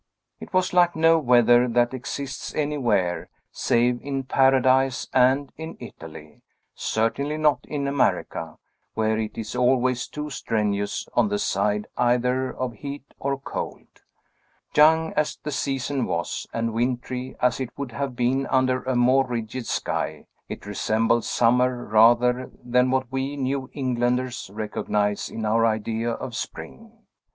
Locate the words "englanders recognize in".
23.73-25.45